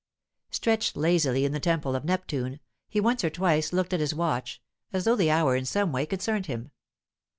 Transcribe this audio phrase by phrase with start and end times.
[0.49, 2.59] Stretched lazily in the Temple of Neptune,
[2.89, 4.59] he once or twice looked at his watch,
[4.91, 6.71] as though the hour in some way concerned him.